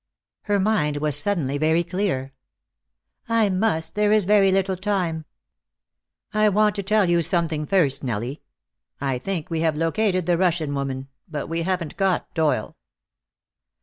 [0.45, 2.33] Her mind was suddenly very clear.
[3.29, 3.93] "I must.
[3.93, 5.25] There is very little time."
[6.33, 8.41] "I want to tell you something first, Nellie.
[8.99, 12.75] I think we have located the Russian woman, but we haven't got Doyle."